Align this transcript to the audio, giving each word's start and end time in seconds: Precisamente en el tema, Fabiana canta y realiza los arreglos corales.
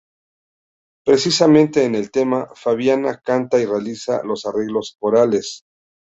Precisamente 1.05 1.85
en 1.85 1.93
el 1.93 2.09
tema, 2.09 2.47
Fabiana 2.55 3.19
canta 3.23 3.59
y 3.59 3.67
realiza 3.67 4.23
los 4.23 4.47
arreglos 4.47 4.95
corales. 4.99 5.61